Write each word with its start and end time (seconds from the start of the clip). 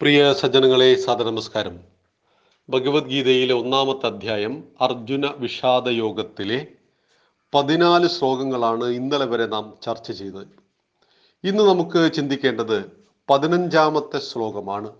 പ്രിയ 0.00 0.32
സജ്ജനങ്ങളെ 0.32 0.98
നമസ്കാരം 1.22 1.80
ഭഗവത്ഗീതയിലെ 2.68 3.54
ഒന്നാമത്തെ 3.54 4.06
അധ്യായം 4.06 4.64
അർജുന 4.80 5.26
വിഷാദ 5.26 5.88
യോഗത്തിലെ 5.88 6.66
പതിനാല് 7.54 8.06
ശ്ലോകങ്ങളാണ് 8.06 8.84
ഇന്നലെ 8.84 9.24
വരെ 9.24 9.46
നാം 9.46 9.74
ചർച്ച 9.82 10.12
ചെയ്തത്. 10.12 10.48
ഇന്ന് 11.44 11.62
നമുക്ക് 11.68 12.12
ചിന്തിക്കേണ്ടത് 12.12 12.92
പതിനഞ്ചാമത്തെ 13.30 14.18
ശ്ലോകമാണ്. 14.18 14.92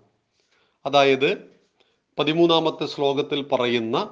അതായത് 0.87 1.39
പതിമൂന്നാമത്തെ 2.19 2.87
ശ്ലോകത്തിൽ 2.87 3.43
പറയുന്ന 3.43 4.11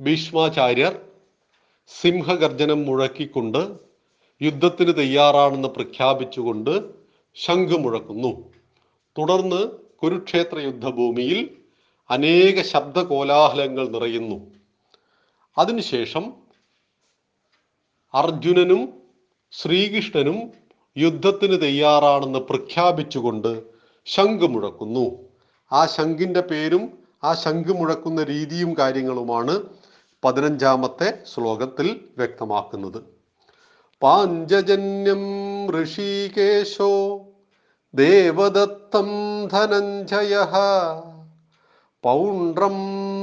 ഭീഷ്മാചാര്യർ 0.00 1.00
സിംഹഗർജനം 1.86 2.86
മുഴക്കിക്കൊണ്ട് 2.86 3.78
യുദ്ധത്തിന് 4.42 4.96
തയ്യാറാണെന്ന് 4.96 5.68
പ്രഖ്യാപിച്ചുകൊണ്ട് 5.68 6.94
ശംഖ് 7.34 7.78
മുഴക്കുന്നു. 7.78 8.32
തുടർന്ന് 9.18 9.87
കുരുക്ഷേത്ര 10.02 10.58
യുദ്ധഭൂമിയിൽ 10.58 11.56
അനേക 12.10 12.62
ശബ്ദ 12.62 12.98
കോലാഹലങ്ങൾ 13.02 13.88
നിറയുന്നു. 13.88 14.46
അതിനുശേഷം 15.58 16.32
അർജുനനും 18.14 19.02
ശ്രീകൃഷ്ണനും 19.52 20.52
യുദ്ധത്തിന് 20.96 21.60
തയ്യാറാണെന്ന് 21.60 22.38
പ്രഖ്യാപിച്ചുകൊണ്ട് 22.38 23.62
ശംഖ് 24.06 24.46
മുഴക്കുന്നു. 24.48 25.18
ആ 25.72 25.86
ശംഖിന്റെ 25.86 26.40
പേരും 26.40 26.98
ആ 27.24 27.34
ശംഖ് 27.34 27.72
മുഴക്കുന്ന 27.72 28.22
രീതിയും 28.22 28.76
കാര്യങ്ങളുമാണ് 28.78 29.62
പതിനഞ്ചാമത്തെ 30.24 31.24
ശ്ലോകത്തിൽ 31.34 32.00
വ്യക്തമാക്കുന്നത്. 32.16 33.02
പാഞ്ചജന്യം 34.02 35.24
ഋഷികേശോ 35.82 37.07
ദേവദത്തം 37.94 39.08
ധനഞ്ജയ. 39.46 40.38
പൗണ്ട്രം 42.02 42.76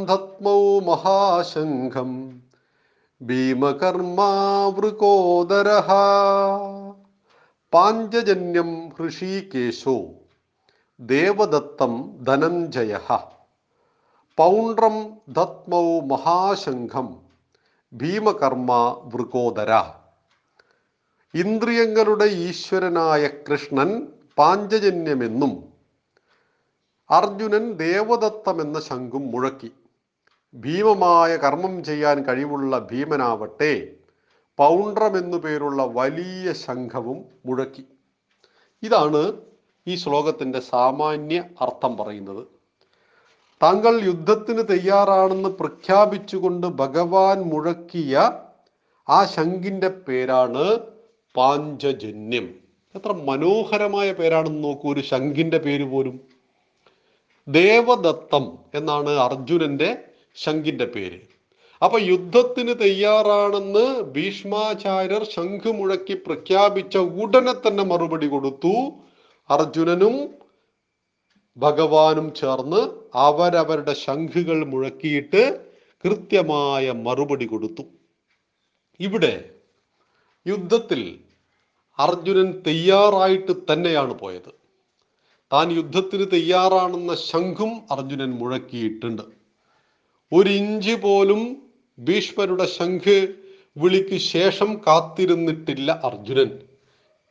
ധത്മൗ 0.06 0.80
മഹാശംഖം. 0.80 2.42
ഭീമകർമാവൃകോദര. 3.22 5.68
പാഞ്ചജന്യം 7.74 8.90
ഋഷികേശോ 9.08 10.04
ദേവദത്തം 11.00 12.24
ധനഞ്ജയ. 12.24 12.98
പൗണ്ട്രം 14.38 15.14
ധത്മൗ 15.34 16.00
മഹാശംഖം. 16.00 17.22
ഭീമകർമ്മ 17.94 19.02
വൃകോദര. 19.14 19.84
ഇന്ദ്രിയങ്ങളുടെ 21.34 22.26
ഈശ്വരനായ 22.26 23.28
കൃഷ്ണൻ 23.28 24.08
പാഞ്ചജന്യമെന്നും 24.38 25.76
അർജുനൻ 27.12 27.74
ദേവദത്തമെന്ന 27.74 28.80
ശംഖും 28.80 29.32
മുഴക്കി. 29.32 29.72
ഭീമമായ 30.54 31.38
കർമ്മം 31.38 31.84
ചെയ്യാൻ 31.84 32.24
കഴിവുള്ള 32.24 32.80
ഭീമനാവട്ടെ 32.92 33.88
പൗണ്ട്രമെന്നു 34.58 35.38
പേരുള്ള 35.38 35.86
വലിയ 35.86 36.54
ശംഖവും 36.54 37.26
മുഴക്കി. 37.46 37.86
ഇതാണ് 38.84 39.42
ഈ 39.88 39.96
ശ്ലോകത്തിന്റെ 39.96 40.60
സാമാന്യ 40.60 41.44
അർത്ഥം 41.62 41.98
പറയുന്നത്. 41.98 42.48
താങ്കൾ 43.64 44.04
യുദ്ധത്തിന് 44.04 44.64
തയ്യാറാണെന്ന് 44.70 45.50
പ്രഖ്യാപിച്ചുകൊണ്ട് 45.50 46.68
ഭഗവാൻ 46.68 47.42
മുഴക്കിയ 47.42 48.42
ആ 49.10 49.26
ശംഖിന്റെ 49.26 49.88
പേരാണ് 49.88 50.80
പാഞ്ചജന്യം. 51.36 52.65
എത്ര 52.96 53.12
മനോഹരമായ 53.12 54.14
പേരാണെന്ന് 54.14 54.64
നോക്കൂ 54.64 54.94
ഒരു 54.94 55.00
ശംഖിന്റെ 55.00 55.58
പേര് 55.58 55.84
പോലും. 55.84 56.20
ദേവദത്തം 57.48 58.58
എന്നാണ് 58.74 59.10
അർജുനന്റെ 59.10 59.90
ശംഖിന്റെ 60.36 60.86
പേര്. 60.86 61.20
അപ്പൊ 61.82 62.00
യുദ്ധത്തിന് 62.00 62.74
തയ്യാറാണെന്ന് 62.80 64.04
ഭീഷ്മാചാര്യർ 64.04 65.24
ശംഖ് 65.24 65.72
മുഴക്കി 65.80 66.14
പ്രഖ്യാപിച്ച 66.14 66.98
ഉടനെ 66.98 67.54
തന്നെ 67.54 67.84
മറുപടി 67.84 68.28
കൊടുത്തു. 68.28 68.74
അർജുനനും 69.50 70.16
ഭഗവാനും 71.58 72.34
ചേർന്ന് 72.36 72.82
അവരവരുടെ 73.14 73.94
ശംഖുകൾ 73.94 74.66
മുഴക്കിയിട്ട് 74.66 75.44
കൃത്യമായ 76.04 76.92
മറുപടി 76.92 77.46
കൊടുത്തു. 77.46 77.84
ഇവിടെ 79.00 79.36
യുദ്ധത്തിൽ 80.46 81.25
അർജുനൻ 82.00 82.64
തയ്യാറായിട്ട് 82.68 83.52
തന്നെയാണ് 83.52 84.14
പോയത്. 84.20 84.52
താൻ 85.54 85.72
യുദ്ധത്തിന് 85.72 86.26
തയ്യാറാണെന്ന 86.34 87.16
ശംഖും 87.16 87.82
അർജുനൻ 87.92 88.32
മുഴക്കിയിട്ടുണ്ട്. 88.32 89.22
ഒരു 90.34 90.50
ഇഞ്ച് 90.50 90.96
പോലും 90.96 91.42
ഭീഷ്മരുടെ 92.00 92.66
ശംഖ് 92.66 93.28
വിളിക്ക് 93.78 94.18
ശേഷം 94.18 94.82
കാത്തിരുന്നിട്ടില്ല 94.88 95.92
അർജുനൻ. 96.04 96.60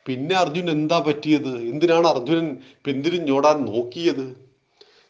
പിന്നെ 0.05 0.35
അർജുൻ 0.35 0.69
എന്താ 0.69 0.99
പറ്റിയത്? 0.99 1.57
എന്തിനാണ് 1.57 2.07
അർജുനൻ 2.07 2.57
പിന്തിരിഞ്ഞോടാൻ 2.85 3.65
നോക്കിയത്? 3.65 4.35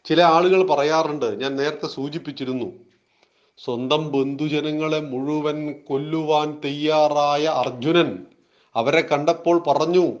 ചില 0.04 0.22
ആളുകൾ 0.22 0.68
പറയാറുണ്ട് 0.68 1.40
ഞാൻ 1.40 1.56
നേരത്തെ 1.56 1.86
സൂചിപ്പിച്ചിരുന്നു 1.86 2.72
സ്വന്തം 3.64 4.12
ബന്ധുജനങ്ങളെ 4.12 5.00
മുഴുവൻ 5.00 5.72
കൊല്ലുവാൻ 5.72 6.60
തയ്യാറായ 6.64 7.44
അർജുനൻ 7.44 8.26
അവരെ 8.76 9.00
കണ്ടപ്പോൾ 9.00 9.58
പറഞ്ഞു 9.58 10.12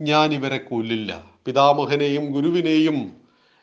ഞാൻ 0.00 0.34
ഇവരെ 0.34 0.58
കൊല്ലില്ല. 0.58 1.30
പിതാമഹനെയും 1.46 2.32
ഗുരുവിനെയും 2.32 3.12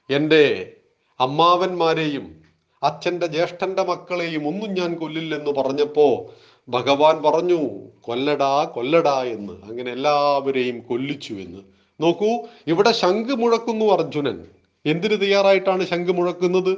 എന്റെ 0.10 0.72
അമ്മാവന്മാരെയും 1.20 2.42
അച്ഛന്റെ 2.84 3.26
ജ്യേഷ്ഠന്റെ 3.26 3.84
മക്കളെയും 3.84 4.48
ഒന്നും 4.48 4.74
ഞാൻ 4.74 4.96
കൊല്ലില്ലെന്ന് 4.96 5.52
പറഞ്ഞപ്പോൾ 5.52 6.30
ഭഗവാൻ 6.72 7.24
പറഞ്ഞു 7.24 7.70
കൊല്ലടാ 8.02 8.64
കൊല്ലടാ 8.64 9.24
എന്ന്. 9.24 9.54
അങ്ങനെ 9.54 9.92
എല്ലാവരെയും 9.92 10.80
കൊല്ലിച്ചു 10.80 11.34
എന്ന്. 11.34 11.60
നോക്കൂ 12.02 12.48
ഇവിടെ 12.68 12.92
ശംഖ് 12.92 13.36
മുഴക്കുന്നു 13.36 13.86
അർജുനൻ. 13.86 14.46
എന്തിനു 14.86 15.16
തയ്യാറായിട്ടാണ് 15.16 15.88
ശംഖ് 15.88 16.12
മുഴക്കുന്നത്? 16.12 16.78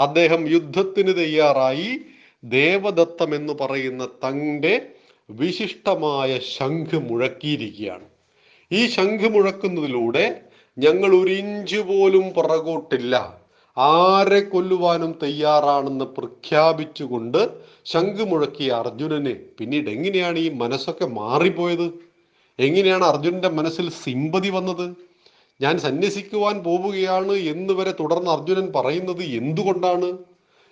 അദ്ദേഹം 0.00 0.48
യുദ്ധത്തിന് 0.48 1.16
തയ്യാറായി 1.16 2.00
ദേവദത്തം 2.44 3.34
എന്ന് 3.34 3.52
പറയുന്ന 3.52 4.06
തന്റെ 4.06 4.90
വിശിഷ്ടമായ 5.30 6.38
ശംഖ് 6.38 7.10
മുഴക്കിയിരിക്കുകയാണ്. 7.10 8.04
ഈ 8.72 8.86
ശംഖ് 8.86 9.28
മുഴക്കുന്നതിലൂടെ 9.28 10.40
ഞങ്ങൾ 10.78 11.14
ഒരു 11.14 11.30
ഇഞ്ച് 11.30 11.76
പോലും 11.76 12.30
പുറകോട്ടില്ല. 12.30 13.44
ആരെ 13.78 14.40
കൊല്ലുവാനും 14.40 15.18
തയ്യാറാണെന്ന് 15.22 16.04
പ്രഖ്യാപിച്ചുകൊണ്ട് 16.04 17.48
ശംഖ് 17.84 18.24
മുഴക്കിയ 18.24 18.70
അർജുനന് 18.70 19.34
പിന്നീട് 19.58 19.90
എങ്ങനെയാണ് 19.90 20.38
ഈ 20.38 20.48
മനസ്സൊക്കെ 20.48 21.06
മാറിപ്പോയത്? 21.06 21.92
എങ്ങനെയാണ് 22.58 23.04
അർജുനന്റെ 23.04 23.48
മനസ്സിൽ 23.48 23.90
സിമ്പതി 23.90 24.50
വന്നത്? 24.50 24.94
ഞാൻ 25.60 25.78
സന്യസിക്കുവാൻ 25.78 26.62
പോവുകയാണ് 26.62 27.32
എന്ന് 27.32 27.74
വരെ 27.74 27.92
തുടർന്ന് 27.92 28.30
അർജുനൻ 28.30 28.72
പറയുന്നത് 28.76 29.22
എന്തുകൊണ്ടാണ്? 29.22 30.18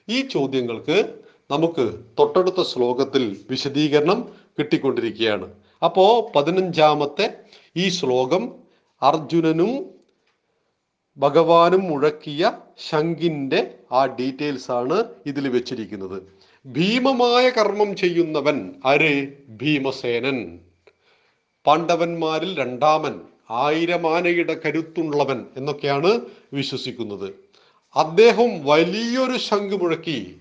ഈ 0.08 0.20
ചോദ്യങ്ങൾക്ക് 0.20 1.14
നമുക്ക് 1.50 1.92
തൊട്ടടുത്ത 2.18 2.62
ശ്ലോകത്തിൽ 2.62 3.36
വിശദീകരണം 3.50 4.41
കിട്ടിക്കൊണ്ടിരിക്കുകയാണ്. 4.58 5.52
അപ്പോ 5.84 6.30
പതിനഞ്ചാമത്തെ 6.36 7.40
ഈ 7.76 7.88
ശ്ലോകം 7.88 8.52
അർജുനനും 9.02 9.90
ഭഗവാനും 11.16 11.80
മുഴക്കിയ 11.80 12.52
ശങ്കിന്റെ 12.90 13.74
ആ 13.92 14.06
ഡീറ്റെയിൽസ് 14.06 14.70
ആണ് 14.70 15.04
ഇതിൽ 15.26 15.48
വെച്ചിരിക്കുന്നത്. 15.48 16.22
ഭീമമായ 16.66 17.50
കർമ്മം 17.50 17.96
ചെയ്യുന്നവൻ 17.96 18.74
ആര്? 18.86 19.28
ഭീമസേനൻ. 19.48 20.58
പാണ്ഡവന്മാരിൽ 21.66 22.58
രണ്ടാമൻ 22.58 23.20
ആയിരം 23.50 24.16
ആനയുടെ 24.16 24.60
കരുത്തുള്ളവൻ 24.64 25.46
എന്നൊക്കെയാണ് 25.56 26.20
വിശ്വസിക്കുന്നത്. 26.52 27.34
അദ്ദേഹം 27.96 28.64
വലിയൊരു 28.64 29.38
ശംഖ് 29.38 29.80
മുഴക്കി. 29.80 30.36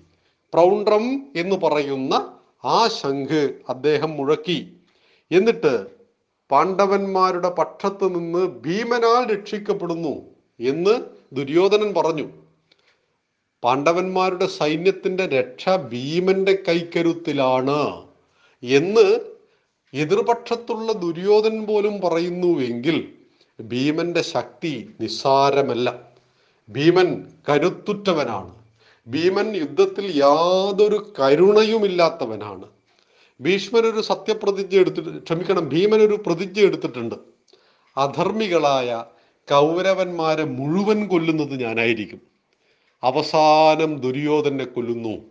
പ്രൗണ്ട്രം 0.52 1.26
എന്ന് 1.36 1.56
പറയുന്ന 1.56 2.38
ആ 2.64 2.88
ശംഖ് 2.88 3.54
അദ്ദേഹം 3.68 4.10
മുഴക്കി. 4.16 4.72
എന്നിട്ട് 5.30 5.86
പാണ്ഡവന്മാരുടെ 6.50 7.50
പക്ഷത്ത് 7.50 8.14
നിന്ന് 8.14 8.38
ഭീമനാൽ 8.38 9.32
രക്ഷിക്കപ്പെടുന്നു 9.32 10.22
എന്ന് 10.60 11.00
ദുര്യോധനൻ 11.32 11.94
പറഞ്ഞു. 11.94 12.28
പാണ്ഡവന്മാരുടെ 13.62 14.46
സൈന്യത്തിന്റെ 14.46 15.26
രക്ഷ 15.26 15.68
ഭീമന്റെ 15.70 16.62
കൈക്കരുത്തിലാണ് 16.68 18.02
എന്ന് 18.62 19.20
എതിർപക്ഷത്തുള്ള 19.94 20.92
ദുര്യോധനൻ 20.92 21.66
പോലും 21.66 22.00
പറയുന്നുവെങ്കിൽ 22.00 23.12
ഭീമന്റെ 23.60 24.22
ശക്തി 24.22 24.94
നിസ്സാരമല്ല. 25.00 25.88
ഭീമൻ 26.68 27.32
കരുത്തുറ്റവനാണ്. 27.48 28.61
ഭീമൻ 29.06 29.56
യുദ്ധത്തിൽ 29.56 30.16
യാതൊരു 30.16 31.12
കരുണയുമില്ലാത്തവനാണ്. 31.18 32.64
ഭീഷ്മൻ 33.40 33.86
ഒരു 33.86 34.00
സത്യപ്രതിജ്ഞ 34.00 34.78
എടുത്തിട്ട് 34.78 35.22
ക്ഷമിക്കണം 35.22 35.68
ഭീമൻ 35.68 36.00
ഒരു 36.02 36.22
പ്രതിജ്ഞ 36.26 36.60
എടുത്തിട്ടുണ്ട്. 36.60 37.14
അധർമ്മികളായ 37.96 39.04
കൗരവന്മാരെ 39.50 40.44
മുഴുവൻ 40.44 41.06
കൊല്ലുന്നത് 41.06 41.60
ഞാനായിരിക്കും. 41.60 42.20
അവസാനം 43.02 44.00
ദുര്യോധനെ 44.00 44.64
കൊല്ലുന്നു 44.64 45.24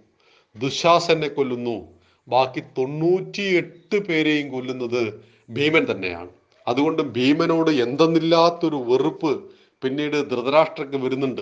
ദുശാസനെ 0.57 1.27
കൊല്ലുന്നു. 1.27 1.87
ബാക്കി 2.27 2.59
തൊണ്ണൂറ്റിയെട്ട് 2.59 3.97
പേരെയും 3.99 4.49
കൊല്ലുന്നത് 4.49 5.23
ഭീമൻ 5.49 5.91
തന്നെയാണ്. 5.91 6.29
അതുകൊണ്ട് 6.67 7.01
ഭീമനോട് 7.01 7.71
എന്തെന്നില്ലാത്തൊരു 7.71 8.75
വെറുപ്പ് 8.75 9.43
പിന്നീട് 9.81 10.29
ധൃതരാഷ്ട്രക്ക് 10.29 10.97
വരുന്നുണ്ട്. 10.97 11.41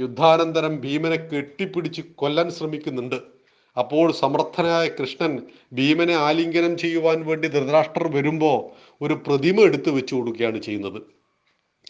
യുദ്ധാനന്തരം 0.00 0.80
ഭീമനെ 0.80 1.16
കെട്ടിപ്പിടിച്ച് 1.16 2.02
കൊല്ലാൻ 2.14 2.50
ശ്രമിക്കുന്നുണ്ട്. 2.50 3.16
അപ്പോൾ 3.78 4.12
സമർത്ഥനായ 4.12 4.88
കൃഷ്ണൻ 4.88 5.42
ഭീമനെ 5.74 6.14
ആലിംഗനം 6.14 6.78
ചെയ്യുവാൻ 6.78 7.26
വേണ്ടി 7.26 7.48
ധൃതരാഷ്ട്രർ 7.48 8.08
വരുമ്പോൾ 8.16 8.58
ഒരു 9.04 9.14
പ്രതിമ 9.14 9.60
എടുത്തു 9.60 9.90
വെച്ചു 9.90 10.14
കൊടുക്കുകയാണ് 10.14 10.58
ചെയ്യുന്നത്. 10.58 11.00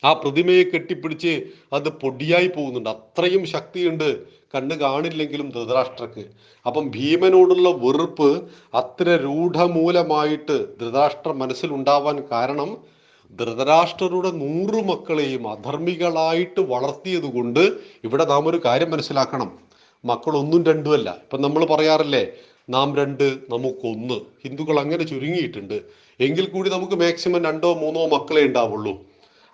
ആ 0.04 0.12
പ്രതിമയെ 0.12 0.62
കെട്ടിപ്പിടിച്ച് 0.62 1.42
അത് 1.72 1.88
പൊടിയായി 1.88 2.48
പോകുന്നുണ്ട്. 2.48 2.90
അത്രയും 2.90 3.46
ശക്തിയുണ്ട് 3.46 4.08
കണ്ണ് 4.54 4.74
കാണില്ലെങ്കിലും 4.74 5.50
ധൃതരാഷ്ട്രക്ക്. 5.50 6.24
അപ്പം 6.66 6.90
ഭീമനോടുള്ള 6.90 7.68
വെറുപ്പ് 7.68 8.42
അത്ര 8.74 9.16
രൂഢമൂലമായിട്ട് 9.22 10.80
ധൃതരാഷ്ട്ര 10.80 11.32
മനസ്സിലുണ്ടാവാൻ 11.32 12.22
കാരണം 12.32 13.01
ധൃതരാഷ്ട്രരുടെ 13.40 14.30
നൂറ് 14.30 14.84
മക്കളെയും 14.84 15.48
അധർമ്മികളായിട്ട് 15.48 16.60
വളർത്തിയത് 16.60 17.34
കൊണ്ട് 17.34 17.60
ഇവിടെ 18.04 18.24
നാം 18.24 18.48
ഒരു 18.48 18.60
കാര്യം 18.64 18.90
മനസ്സിലാക്കണം. 18.90 19.58
മക്കൾ 20.04 20.36
ഒന്നും 20.36 20.64
രണ്ടും 20.64 20.92
അല്ല 20.92 21.10
ഇപ്പൊ 21.10 21.38
നമ്മൾ 21.38 21.64
പറയാറില്ലേ 21.64 22.26
നാം 22.70 22.96
രണ്ട് 22.96 23.24
നമുക്കൊന്ന്. 23.24 24.14
ഹിന്ദുക്കൾ 24.14 24.80
അങ്ങനെ 24.80 25.04
ചുരുങ്ങിയിട്ടുണ്ട്. 25.04 25.82
എങ്കിൽ 26.20 26.48
കൂടി 26.48 26.70
നമുക്ക് 26.70 26.94
മാക്സിമം 26.94 27.44
രണ്ടോ 27.44 27.74
മൂന്നോ 27.74 28.06
മക്കളെ 28.06 28.42
ഉണ്ടാവുള്ളൂ. 28.42 29.00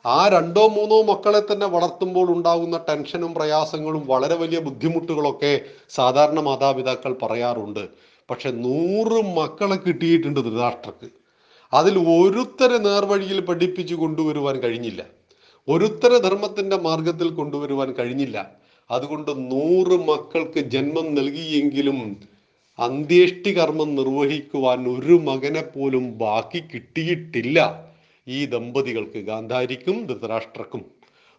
ആ 0.06 0.28
രണ്ടോ 0.28 0.68
മൂന്നോ 0.68 1.02
മക്കളെ 1.02 1.40
തന്നെ 1.40 1.66
വളർത്തുമ്പോൾ 1.66 2.32
ഉണ്ടാകുന്ന 2.32 2.80
ടെൻഷനും 2.88 3.34
പ്രയാസങ്ങളും 3.34 4.06
വളരെ 4.06 4.34
വലിയ 4.34 4.58
ബുദ്ധിമുട്ടുകളൊക്കെ 4.58 5.60
സാധാരണ 5.90 6.40
മാതാപിതാക്കൾ 6.40 7.16
പറയാറുണ്ട്. 7.22 7.88
പക്ഷെ 8.30 8.50
നൂറ് 8.50 9.36
മക്കളെ 9.36 9.76
കിട്ടിയിട്ടുണ്ട് 9.76 10.40
ധൃതരാഷ്ട്രക്ക്. 10.40 11.17
അതിൽ 11.72 11.98
ഒരുത്തരെ 11.98 12.78
നേർവഴിയിൽ 12.78 13.40
പഠിപ്പിച്ചു 13.40 13.94
കൊണ്ടുവരുവാൻ 13.94 14.60
കഴിഞ്ഞില്ല. 14.60 15.04
ഒരുത്തരെ 15.68 16.18
ധർമ്മത്തിന്റെ 16.18 16.76
മാർഗത്തിൽ 16.76 17.30
കൊണ്ടുവരുവാൻ 17.30 17.92
കഴിഞ്ഞില്ല. 17.92 18.50
അതുകൊണ്ട് 18.90 19.30
നൂറ് 19.30 20.00
മക്കൾക്ക് 20.08 20.60
ജന്മം 20.60 21.14
നൽകിയെങ്കിലും 21.14 22.16
അന്ത്യേഷ്ടി 22.78 23.58
കർമ്മം 23.58 23.94
നിർവഹിക്കുവാൻ 23.94 24.88
ഒരു 24.88 25.12
മകനെ 25.12 25.62
പോലും 25.62 26.18
ബാക്കി 26.18 26.64
കിട്ടിയിട്ടില്ല. 26.74 27.84
ഈ 28.28 28.46
ദമ്പതികൾക്ക് 28.46 29.18
ഗാന്ധാരിക്കും 29.18 30.06
ധൃതരാഷ്ട്രക്കും. 30.06 30.84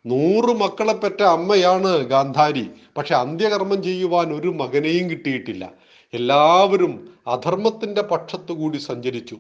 നൂറ് 0.06 0.58
മക്കളെ 0.58 0.94
പെറ്റ 0.94 1.24
അമ്മയാണ് 1.24 2.06
ഗാന്ധാരി. 2.08 2.66
പക്ഷെ 2.98 3.16
അന്ത്യകർമ്മം 3.16 3.84
ചെയ്യുവാൻ 3.84 4.34
ഒരു 4.34 4.48
മകനെയും 4.48 5.10
കിട്ടിയിട്ടില്ല. 5.10 5.72
എല്ലാവരും 6.14 7.10
അധർമ്മത്തിന്റെ 7.28 8.02
പക്ഷത്തുകൂടി 8.02 8.78
സഞ്ചരിച്ചു. 8.78 9.38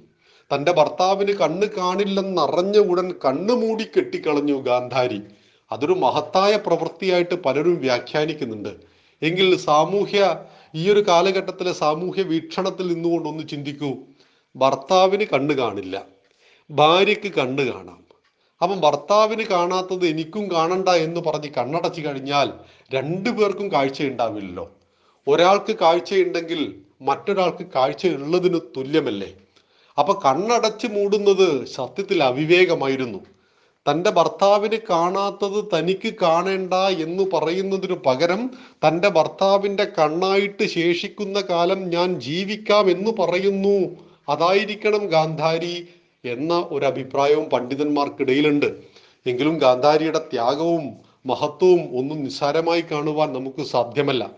തന്റെ 0.54 0.72
ഭർത്താവിന് 0.72 1.31
കണ്ണ് 1.31 1.68
കാണില്ലെന്നറിഞ്ഞ 1.68 2.78
ഉടൻ 2.78 3.13
കണ്ണു 3.25 3.54
മൂടി 3.54 3.84
കെട്ടിക്കളഞ്ഞു 3.84 4.62
ഗാന്ധാരി. 4.62 5.22
അതൊരു 5.72 5.94
മഹത്തായ 5.94 6.56
പ്രവൃത്തിയായിട്ട് 6.56 7.36
പലരും 7.36 7.80
വ്യാഖ്യാനിക്കുന്നുണ്ട്. 7.80 8.69
എങ്കിൽ 9.22 9.57
സാമൂഹ്യ 9.57 10.46
ഈ 10.75 10.92
ഒരു 10.92 11.07
കാലഘട്ടത്തിലെ 11.07 11.74
സാമൂഹ്യ 11.74 12.22
വീക്ഷണത്തിൽ 12.22 12.88
നിന്നുകൊണ്ട് 12.88 13.30
ഒന്ന് 13.30 13.48
ചിന്തിക്കൂ. 13.48 13.92
ഭർത്താവിന് 14.56 15.25
കണ്ണ് 15.34 15.54
കാണില്ല. 15.54 16.06
ഭാര്യയ്ക്ക് 16.72 17.31
കണ്ണ് 17.31 17.63
കാണാം. 17.63 18.04
അപ്പം 18.62 18.80
ഭർത്താവിന് 18.81 19.44
കാണാത്തത് 19.44 20.06
എനിക്കും 20.06 20.51
കാണണ്ട 20.51 20.90
എന്ന് 20.90 21.22
പറഞ്ഞ് 21.22 21.50
കണ്ണടച്ചു 21.57 22.01
കഴിഞ്ഞാൽ 22.01 22.54
രണ്ടു 22.94 23.30
പേർക്കും 23.30 23.72
കാഴ്ചയുണ്ടാവില്ലല്ലോ. 23.72 24.72
ഒരാൾക്ക് 25.28 25.75
കാഴ്ചയുണ്ടെങ്കിൽ 25.75 26.81
മറ്റൊരാൾക്ക് 27.01 27.66
കാഴ്ചയുള്ളതിന് 27.75 28.60
തുല്യമല്ലേ? 28.78 29.34
അപ്പൊ 30.00 30.19
കണ്ണടച്ച് 30.25 30.88
മൂടുന്നത് 30.88 31.66
സത്യത്തിൽ 31.66 32.24
അവിവേകമായിരുന്നു. 32.24 33.19
തന്റെ 33.92 34.10
ഭർത്താവിന് 34.10 34.78
കാണാത്തത് 34.90 35.66
തനിക്ക് 35.78 36.13
കാണേണ്ട 36.22 36.74
എന്ന് 36.74 37.24
പറയുന്നതിനു 37.34 37.94
പകരം 38.06 38.51
തന്റെ 38.88 39.10
ഭർത്താവിന്റെ 39.10 39.84
കണ്ണായിട്ട് 39.84 40.66
ശേഷിക്കുന്ന 40.66 41.42
കാലം 41.42 41.90
ഞാൻ 41.90 42.22
ജീവിക്കാം 42.22 42.90
എന്ന് 42.90 43.12
പറയുന്നു. 43.12 43.98
അതായിരിക്കണം 44.30 45.07
ഗാന്ധാരി 45.07 45.88
എന്ന 46.25 46.68
ഒരു 46.69 46.86
അഭിപ്രായവും 46.86 47.50
പണ്ഡിതന്മാർക്കിടയിലുണ്ട്. 47.50 48.66
എങ്കിലും 49.28 49.57
ഗാന്ധാരിയുടെ 49.57 50.19
ത്യാഗവും 50.19 50.94
മഹത്വവും 51.25 51.98
ഒന്നും 51.98 52.24
നിസ്സാരമായി 52.24 52.81
കാണുവാൻ 52.81 53.34
നമുക്ക് 53.34 53.63
സാധ്യമല്ല. 53.63 54.31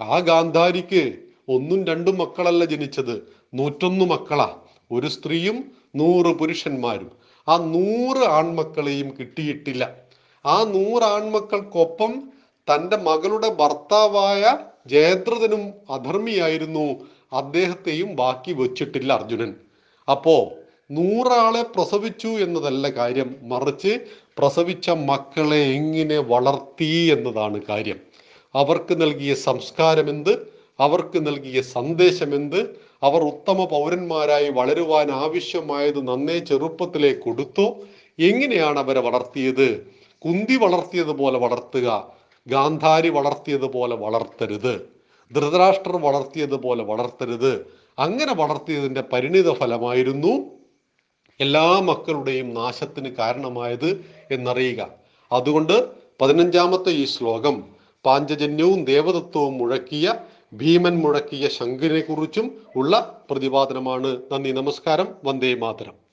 ആ 0.00 0.18
ഗാന്ധാരിക്ക് 0.18 1.12
ഒന്നും 1.48 1.84
രണ്ടും 1.84 2.18
മക്കളല്ല 2.18 2.64
ജനിച്ചത്. 2.64 3.22
നൂറ്റൊന്ന് 3.54 4.04
മക്കളാ. 4.04 4.48
ഒരു 4.92 5.06
സ്ത്രീയും 5.06 5.72
നൂറ് 5.96 6.26
പുരുഷന്മാരും. 6.26 7.12
ആ 7.48 7.56
നൂറ് 7.56 8.18
ആൺമക്കളെയും 8.18 9.16
കിട്ടിയിട്ടില്ല. 9.20 9.94
ആ 10.46 10.64
നൂറ് 10.64 11.02
ആൺമക്കൾക്കൊപ്പം 11.02 12.22
തന്റെ 12.74 12.96
മകളുടെ 12.96 13.48
ഭർത്താവായ 13.48 14.58
ജയദ്രഥനും 14.86 15.72
അധർമ്മിയായിരുന്നു. 15.90 17.06
അദ്ദേഹത്തെയും 17.32 18.16
ബാക്കി 18.16 18.52
വെച്ചിട്ടില്ല 18.52 19.12
അർജുനൻ. 19.12 19.54
അപ്പോ 20.10 20.50
നൂറാളെ 20.90 21.62
പ്രസവിച്ചു 21.62 22.28
എന്നതല്ല 22.28 22.88
കാര്യം. 22.88 23.36
മറിച്ച് 23.42 23.98
പ്രസവിച്ച 24.38 24.90
മക്കളെ 24.90 25.56
എങ്ങനെ 25.56 26.18
വളർത്തി 26.18 27.14
എന്നതാണ് 27.18 27.60
കാര്യം. 27.68 28.00
അവർക്ക് 28.54 29.00
നൽകിയ 29.00 29.34
സംസ്കാരം 29.34 30.10
എന്ത് 30.10 30.56
അവർക്ക് 30.80 31.26
നൽകിയ 31.26 31.62
സന്ദേശം 31.62 32.34
എന്ത് 32.34 32.85
അവർ 33.06 33.20
ഉത്തമ 33.30 33.64
പൗരന്മാരായി 33.64 34.48
വളരുവാൻ 34.58 35.08
ആവശ്യമായത് 35.24 36.00
നന്നേ 36.08 36.38
ചെറുപ്പത്തിലേ 36.38 37.12
കൊടുത്തു. 37.12 37.66
എങ്ങനെയാണ് 38.18 38.78
അവരെ 38.78 39.00
വളർത്തിയത്? 39.00 39.68
കുന്തി 40.24 40.56
വളർത്തിയതുപോലെ 40.56 41.38
വളർത്തുക 41.38 41.88
ഗാന്ധാരി 42.46 43.08
വളർത്തിയതുപോലെ 43.08 43.96
വളർത്തരുത് 43.96 44.74
ധൃതരാഷ്ട്രർ 45.32 45.96
വളർത്തിയതുപോലെ 45.96 46.82
വളർത്തരുത്. 46.84 47.52
അങ്ങനെ 47.98 48.32
വളർത്തിയതിന്റെ 48.34 49.02
പരിണിത 49.12 49.52
ഫലമായിരുന്നു 49.52 50.32
എല്ലാ 51.40 51.64
മക്കളുടെയും 51.88 52.48
നാശത്തിന് 52.54 53.10
കാരണമായത് 53.20 53.88
എന്നറിയുക. 54.30 54.80
അതുകൊണ്ട് 55.32 55.76
പതിനഞ്ചാമത്തെ 56.20 56.90
ഈ 56.90 57.04
ശ്ലോകം 57.04 57.56
പാഞ്ചജന്യവും 58.04 58.84
ദേവതത്വവും 58.84 59.54
മുഴക്കിയ 59.58 60.06
ഭീമൻ 60.52 60.98
മുഴക്കിയ 60.98 61.48
ശങ്കിനെ 61.48 62.00
കുറിച്ചും 62.00 62.62
ഉള്ള 62.76 63.24
പ്രതിപാദനമാണ്. 63.30 64.22
നന്ദി 64.32 64.50
നമസ്കാരം. 64.50 65.08
വന്ദേ 65.24 65.54
മാതരം. 65.54 66.05